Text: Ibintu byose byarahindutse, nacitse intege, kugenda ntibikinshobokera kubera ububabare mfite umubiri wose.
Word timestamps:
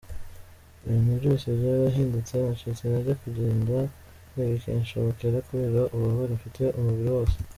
Ibintu 0.85 1.11
byose 1.19 1.45
byarahindutse, 1.59 2.33
nacitse 2.43 2.81
intege, 2.85 3.11
kugenda 3.21 3.75
ntibikinshobokera 4.31 5.37
kubera 5.47 5.79
ububabare 5.93 6.33
mfite 6.39 6.63
umubiri 6.79 7.09
wose. 7.17 7.35